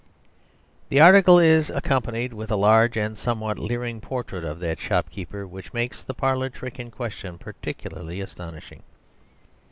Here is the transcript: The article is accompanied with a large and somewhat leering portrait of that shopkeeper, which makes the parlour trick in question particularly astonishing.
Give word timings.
The 0.89 0.99
article 0.99 1.37
is 1.37 1.69
accompanied 1.69 2.33
with 2.33 2.49
a 2.49 2.55
large 2.55 2.97
and 2.97 3.15
somewhat 3.15 3.59
leering 3.59 4.01
portrait 4.01 4.43
of 4.43 4.59
that 4.61 4.79
shopkeeper, 4.79 5.45
which 5.45 5.73
makes 5.73 6.01
the 6.01 6.15
parlour 6.15 6.49
trick 6.49 6.79
in 6.79 6.89
question 6.89 7.37
particularly 7.37 8.19
astonishing. 8.19 8.81